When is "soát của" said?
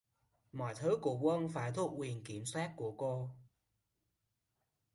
2.45-2.95